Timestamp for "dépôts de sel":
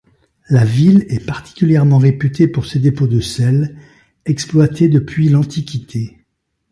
2.79-3.77